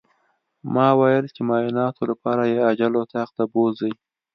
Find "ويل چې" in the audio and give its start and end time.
0.99-1.41